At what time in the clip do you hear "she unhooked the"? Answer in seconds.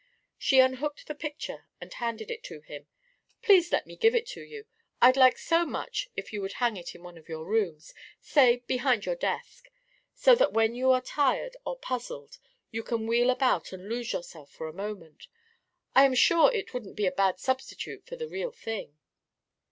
0.39-1.13